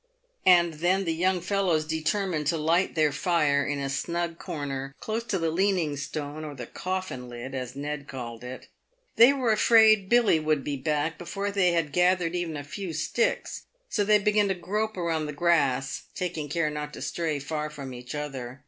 And 0.47 0.73
then 0.73 1.03
the 1.05 1.13
young 1.13 1.41
fellows 1.41 1.85
determined 1.85 2.47
to 2.47 2.57
light 2.57 2.95
their 2.95 3.11
fire 3.11 3.63
in 3.63 3.77
a 3.77 3.87
snug 3.87 4.39
corner 4.39 4.95
close 4.99 5.23
to 5.25 5.37
the 5.37 5.51
leaning 5.51 5.95
stone, 5.95 6.43
or 6.43 6.55
the" 6.55 6.65
coffin 6.85 7.29
lid," 7.29 7.53
as 7.53 7.75
Ned 7.75 8.07
called 8.07 8.43
it. 8.43 8.67
They 9.17 9.31
were 9.31 9.51
afraid 9.51 10.09
Billy 10.09 10.39
would 10.39 10.63
be 10.63 10.75
back 10.75 11.19
before 11.19 11.51
they 11.51 11.73
had 11.73 11.91
gathered 11.93 12.33
even 12.33 12.57
a 12.57 12.63
few 12.63 12.93
sticks. 12.93 13.65
So 13.89 14.03
they 14.03 14.17
began 14.17 14.47
to 14.47 14.55
grope 14.55 14.97
about 14.97 15.27
the 15.27 15.33
grass— 15.33 16.01
taking 16.15 16.49
care 16.49 16.71
not 16.71 16.93
to 16.95 17.01
stray 17.03 17.37
far 17.37 17.69
from 17.69 17.93
each 17.93 18.15
other. 18.15 18.59